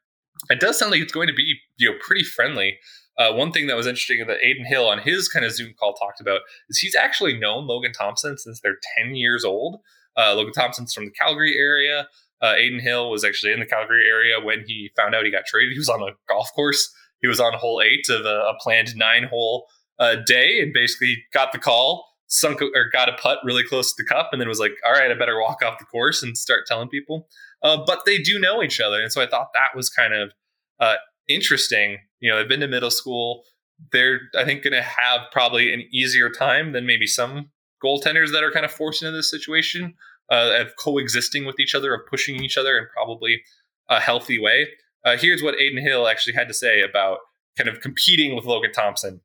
[0.49, 2.79] it does sound like it's going to be you know pretty friendly
[3.17, 5.93] uh, one thing that was interesting that Adin Hill on his kind of Zoom call
[5.93, 9.81] talked about is he's actually known Logan Thompson since they're 10 years old.
[10.15, 12.07] Uh, Logan Thompson's from the Calgary area.
[12.41, 15.45] Uh, Adin Hill was actually in the Calgary area when he found out he got
[15.47, 15.73] traded.
[15.73, 16.93] He was on a golf course.
[17.21, 19.65] He was on hole eight of a, a planned nine hole
[19.97, 24.03] uh, day and basically got the call, sunk or got a putt really close to
[24.03, 26.37] the cup, and then was like, all right, I better walk off the course and
[26.37, 27.27] start telling people.
[27.63, 29.01] Uh, but they do know each other.
[29.01, 30.31] And so I thought that was kind of
[30.79, 30.95] uh,
[31.27, 33.43] interesting you know, they've been to middle school.
[33.91, 37.51] They're, I think, going to have probably an easier time than maybe some
[37.83, 39.93] goaltenders that are kind of forced into this situation
[40.31, 43.41] uh, of coexisting with each other, of pushing each other in probably
[43.89, 44.67] a healthy way.
[45.05, 47.19] Uh, here's what Adin Hill actually had to say about
[47.55, 49.21] kind of competing with Logan Thompson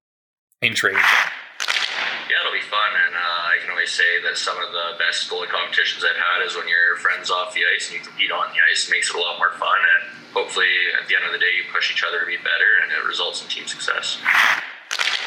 [0.61, 1.01] in training.
[1.01, 5.49] Yeah, it'll be fun, and uh, I can say that some of the best goalie
[5.49, 8.61] competitions I've had is when your friends off the ice and you compete on the
[8.71, 8.89] ice.
[8.89, 11.53] It makes it a lot more fun, and hopefully at the end of the day
[11.57, 14.19] you push each other to be better and it results in team success.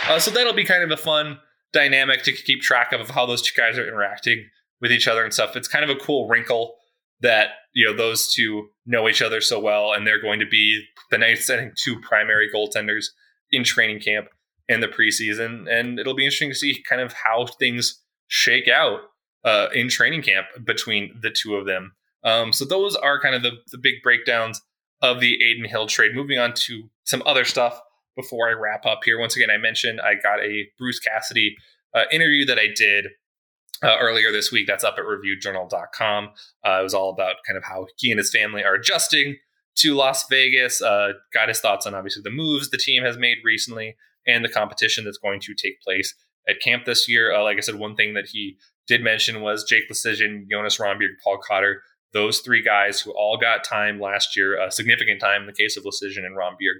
[0.07, 1.39] Uh, so that'll be kind of a fun
[1.73, 4.49] dynamic to keep track of how those two guys are interacting
[4.81, 5.55] with each other and stuff.
[5.55, 6.75] It's kind of a cool wrinkle
[7.21, 10.83] that you know those two know each other so well, and they're going to be
[11.11, 11.49] the Knights.
[11.49, 13.07] I think two primary goaltenders
[13.51, 14.27] in training camp
[14.67, 19.01] in the preseason, and it'll be interesting to see kind of how things shake out
[19.43, 21.93] uh, in training camp between the two of them.
[22.23, 24.61] Um, so those are kind of the, the big breakdowns
[25.01, 26.15] of the Adin Hill trade.
[26.15, 27.79] Moving on to some other stuff
[28.15, 29.19] before I wrap up here.
[29.19, 31.55] Once again, I mentioned I got a Bruce Cassidy
[31.93, 33.07] uh, interview that I did
[33.83, 34.65] uh, earlier this week.
[34.67, 36.29] That's up at reviewjournal.com.
[36.65, 39.35] Uh, it was all about kind of how he and his family are adjusting
[39.77, 40.81] to Las Vegas.
[40.81, 44.49] Uh, got his thoughts on obviously the moves the team has made recently and the
[44.49, 46.15] competition that's going to take place
[46.47, 47.33] at camp this year.
[47.33, 51.15] Uh, like I said, one thing that he did mention was Jake Leschyshyn, Jonas Rondbjerg,
[51.23, 51.81] Paul Cotter
[52.15, 55.75] those three guys who all got time last year, a significant time in the case
[55.75, 56.79] of Leschyshyn and Rondbjerg,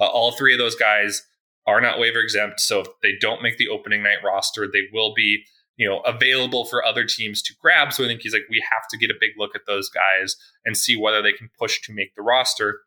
[0.00, 1.26] uh, all three of those guys
[1.66, 2.60] are not waiver exempt.
[2.60, 5.42] So if they don't make the opening night roster, they will be,
[5.76, 7.92] you know, available for other teams to grab.
[7.92, 10.36] So I think he's like, we have to get a big look at those guys
[10.64, 12.78] and see whether they can push to make the roster.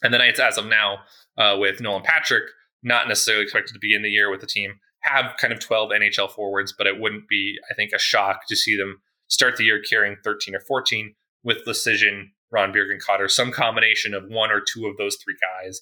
[0.00, 0.98] And the Knights, as of now,
[1.36, 2.44] uh, with Nolan Patrick,
[2.84, 6.30] not necessarily expected to begin the year with the team, have kind of 12 NHL
[6.30, 9.80] forwards, but it wouldn't be, I think, a shock to see them start the year
[9.88, 14.96] carrying 13 or 14 with Leschyshyn, Ron Bjergenthaler, some combination of one or two of
[14.96, 15.80] those three guys,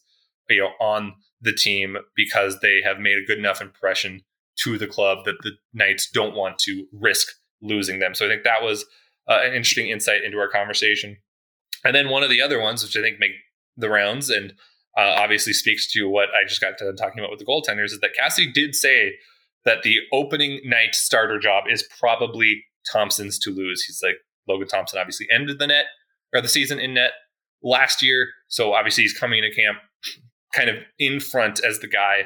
[0.49, 4.23] you know, on the team because they have made a good enough impression
[4.61, 7.29] to the club that the Knights don't want to risk
[7.63, 8.15] losing them.
[8.15, 8.85] So I think that was
[9.29, 11.17] uh, an interesting insight into our conversation.
[11.85, 13.33] And then one of the other ones, which I think make
[13.77, 14.55] the rounds and
[14.97, 18.01] uh, obviously speaks to what I just got to talking about with the goaltenders, is
[18.01, 19.13] that Cassidy did say
[19.65, 23.85] that the opening night starter job is probably Thompson's to lose.
[23.85, 24.17] He's like
[24.49, 25.87] Logan Thompson obviously ended the net
[26.35, 27.13] or the season in net
[27.63, 29.79] last year, so obviously he's coming into camp
[30.53, 32.23] kind of in front as the guy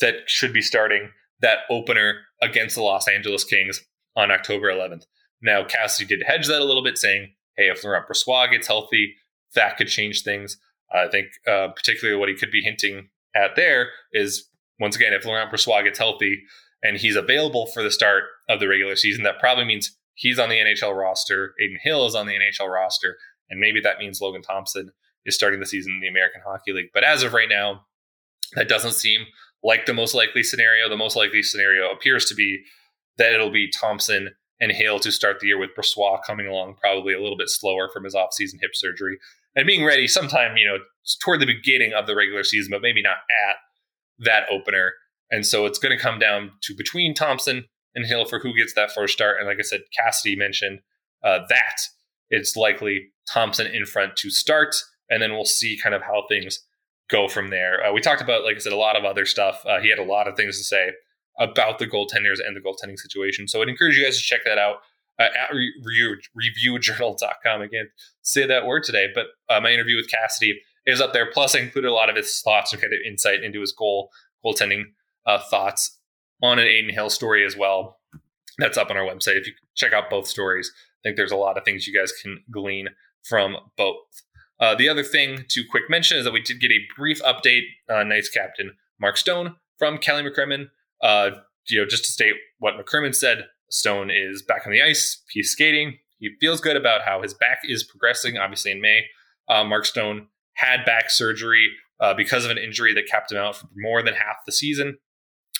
[0.00, 3.80] that should be starting that opener against the Los Angeles Kings
[4.16, 5.04] on October 11th.
[5.42, 9.14] Now, Cassidy did hedge that a little bit, saying, hey, if Laurent Brossoit gets healthy,
[9.54, 10.56] that could change things.
[10.92, 15.24] I think uh, particularly what he could be hinting at there is, once again, if
[15.24, 16.42] Laurent Brossoit gets healthy
[16.82, 20.48] and he's available for the start of the regular season, that probably means he's on
[20.48, 21.54] the NHL roster.
[21.60, 23.16] Adin Hill is on the NHL roster.
[23.50, 24.90] And maybe that means Logan Thompson
[25.24, 26.90] is starting the season in the American Hockey League.
[26.92, 27.86] But as of right now,
[28.54, 29.26] that doesn't seem
[29.62, 30.88] like the most likely scenario.
[30.88, 32.62] The most likely scenario appears to be
[33.16, 37.14] that it'll be Thompson and Hill to start the year with Brossoit coming along probably
[37.14, 39.18] a little bit slower from his offseason hip surgery
[39.56, 40.78] and being ready sometime, you know,
[41.22, 43.56] toward the beginning of the regular season, but maybe not at
[44.18, 44.92] that opener.
[45.30, 47.64] And so it's going to come down to between Thompson
[47.94, 49.38] and Hill for who gets that first start.
[49.38, 50.80] And like I said, Cassidy mentioned
[51.22, 51.76] uh, that
[52.30, 54.74] it's likely Thompson in front to start,
[55.08, 56.60] and then we'll see kind of how things
[57.08, 57.84] go from there.
[57.84, 59.62] Uh, we talked about, like I said, a lot of other stuff.
[59.66, 60.92] Uh, he had a lot of things to say
[61.38, 63.48] about the goaltenders and the goaltending situation.
[63.48, 64.76] So I'd encourage you guys to check that out
[65.18, 67.62] uh, at re- reviewjournal.com.
[67.62, 67.88] Again,
[68.22, 71.30] say that word today, but uh, my interview with Cassidy is up there.
[71.30, 74.10] Plus, I included a lot of his thoughts and kind of insight into his goal
[74.44, 74.84] goaltending
[75.26, 75.98] uh, thoughts
[76.42, 77.98] on an Adin Hill story as well.
[78.58, 79.38] That's up on our website.
[79.38, 82.12] If you check out both stories, I think there's a lot of things you guys
[82.12, 82.88] can glean
[83.22, 83.96] from both.
[84.60, 87.64] Uh, the other thing to quick mention is that we did get a brief update
[87.90, 90.68] on Knights captain Mark Stone from Kelly McCrimmon.
[91.02, 91.30] Uh,
[91.68, 95.20] you know, just to state what McCrimmon said, Stone is back on the ice.
[95.30, 95.98] He's skating.
[96.18, 98.38] He feels good about how his back is progressing.
[98.38, 99.02] Obviously, in May,
[99.48, 103.56] uh, Mark Stone had back surgery uh, because of an injury that kept him out
[103.56, 104.98] for more than half the season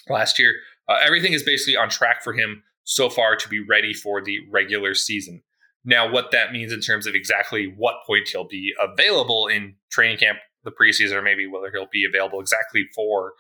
[0.08, 0.54] last year.
[0.88, 4.38] Uh, everything is basically on track for him so far to be ready for the
[4.52, 5.42] regular season.
[5.84, 10.18] Now, what that means in terms of exactly what point he'll be available in training
[10.18, 13.32] camp, the preseason, or maybe whether he'll be available exactly for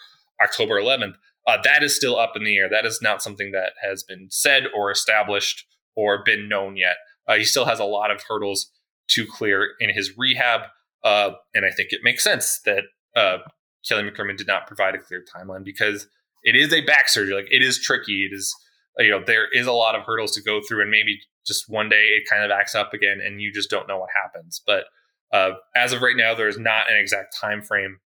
[0.42, 1.14] October 11th,
[1.46, 2.68] uh, that is still up in the air.
[2.68, 6.96] That is not something that has been said or established or been known yet.
[7.28, 8.70] Uh, he still has a lot of hurdles
[9.08, 10.62] to clear in his rehab.
[11.02, 13.38] Uh, and I think it makes sense that uh,
[13.86, 16.06] Kelly McCrimmon did not provide a clear timeline because
[16.42, 17.34] it is a back surgery.
[17.34, 18.26] Like it is tricky.
[18.30, 18.54] It is,
[18.98, 21.88] you know, there is a lot of hurdles to go through, and maybe just one
[21.88, 24.62] day it kind of acts up again, and you just don't know what happens.
[24.66, 24.84] But
[25.32, 27.98] uh, as of right now, there is not an exact time frame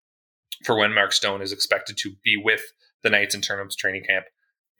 [0.64, 2.62] for when Mark Stone is expected to be with
[3.04, 4.26] the Knights in of training camp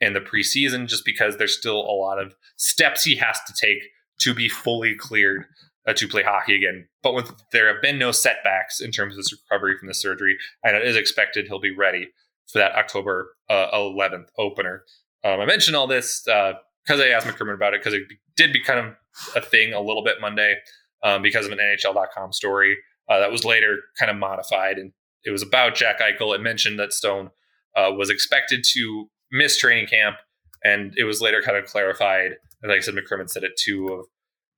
[0.00, 3.82] and the preseason, just because there's still a lot of steps he has to take
[4.20, 5.44] to be fully cleared
[5.86, 6.86] uh, to play hockey again.
[7.02, 10.36] But with, there have been no setbacks in terms of his recovery from the surgery,
[10.62, 12.08] and it is expected he'll be ready
[12.50, 14.84] for that October uh, 11th opener.
[15.24, 18.04] Um, I mentioned all this because uh, I asked McCrimmon about it because it
[18.36, 18.96] did become
[19.34, 20.56] a thing a little bit Monday
[21.02, 22.76] um, because of an NHL.com story
[23.08, 24.92] uh, that was later kind of modified, and
[25.24, 26.34] it was about Jack Eichel.
[26.34, 27.30] It mentioned that Stone
[27.76, 30.16] uh, was expected to miss training camp,
[30.64, 32.32] and it was later kind of clarified.
[32.62, 33.86] And like I said, McCrimmon said it too.
[33.88, 34.06] Of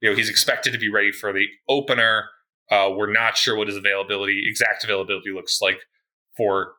[0.01, 2.29] you know, he's expected to be ready for the opener.
[2.71, 5.81] Uh, we're not sure what his availability, exact availability, looks like
[6.37, 6.73] for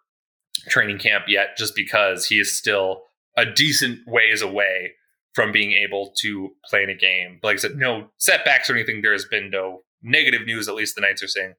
[0.70, 3.04] training camp yet, just because he is still
[3.38, 4.91] a decent ways away
[5.34, 7.39] from being able to play in a game.
[7.44, 9.02] Like I said, no setbacks or anything.
[9.02, 11.54] There has been no negative news, at least the Knights are saying,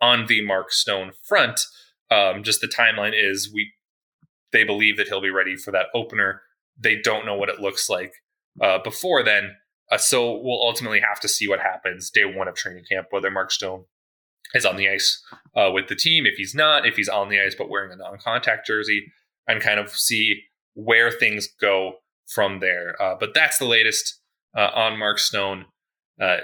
[0.00, 1.60] on the Mark Stone front.
[2.10, 3.72] Um, just the timeline is we
[4.54, 6.40] they believe that he'll be ready for that opener.
[6.78, 8.14] They don't know what it looks like
[8.62, 9.56] uh, before then.
[9.92, 13.30] Uh, so we'll ultimately have to see what happens day one of training camp, whether
[13.30, 13.84] Mark Stone
[14.54, 15.22] is on the ice
[15.54, 16.24] uh, with the team.
[16.24, 19.12] If he's not, if he's on the ice but wearing a non contact jersey,
[19.46, 20.40] and kind of see
[20.74, 21.96] where things go
[22.26, 23.00] from there.
[23.02, 24.20] Uh, but that's the latest
[24.56, 25.66] uh, on Mark Stone.
[26.20, 26.38] Uh,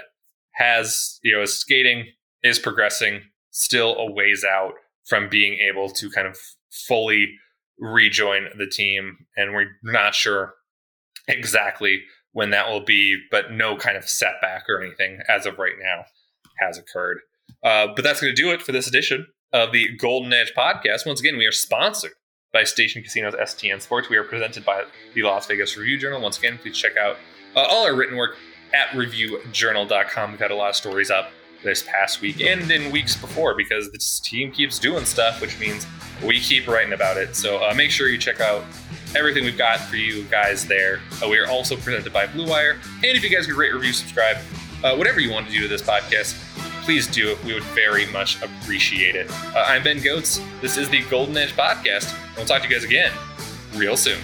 [0.53, 2.05] has, you know, his skating
[2.43, 4.73] is progressing, still a ways out
[5.05, 6.37] from being able to kind of
[6.69, 7.33] fully
[7.81, 9.25] rejoin the team.
[9.35, 10.53] And we're not sure
[11.27, 15.75] exactly when that will be, but no kind of setback or anything as of right
[15.81, 16.05] now
[16.59, 17.19] has occurred.
[17.63, 21.05] Uh, but that's going to do it for this edition of the Golden Edge podcast.
[21.05, 22.13] Once again, we are sponsored
[22.53, 24.09] by Station Casinos STN Sports.
[24.09, 26.21] We are presented by the Las Vegas Review Journal.
[26.21, 27.17] Once again, please check out
[27.55, 28.37] uh, all our written work
[28.73, 30.31] at reviewjournal.com.
[30.31, 31.31] We've had a lot of stories up
[31.63, 35.85] this past week and in weeks before because this team keeps doing stuff, which means
[36.23, 37.35] we keep writing about it.
[37.35, 38.63] So uh, make sure you check out
[39.15, 40.99] everything we've got for you guys there.
[41.23, 42.77] Uh, we are also presented by Blue Wire.
[42.95, 44.37] And if you guys could rate, review, subscribe,
[44.83, 46.33] uh, whatever you want to do to this podcast,
[46.83, 47.31] please do.
[47.31, 47.43] It.
[47.43, 49.29] We would very much appreciate it.
[49.55, 50.43] Uh, I'm Ben Gotz.
[50.61, 52.15] This is the Golden Edge Podcast.
[52.27, 53.11] And we'll talk to you guys again
[53.75, 54.19] real soon.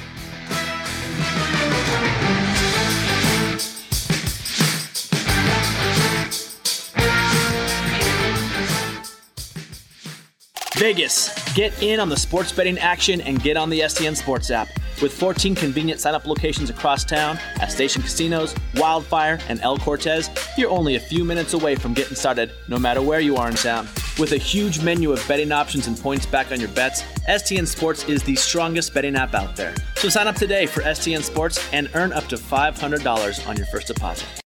[10.78, 14.68] Vegas, get in on the sports betting action and get on the STN Sports app.
[15.02, 20.30] With 14 convenient sign up locations across town at Station Casinos, Wildfire, and El Cortez,
[20.56, 23.56] you're only a few minutes away from getting started, no matter where you are in
[23.56, 23.88] town.
[24.20, 28.04] With a huge menu of betting options and points back on your bets, STN Sports
[28.04, 29.74] is the strongest betting app out there.
[29.96, 33.88] So sign up today for STN Sports and earn up to $500 on your first
[33.88, 34.44] deposit.